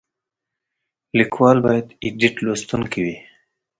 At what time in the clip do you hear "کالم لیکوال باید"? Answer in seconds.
0.03-1.87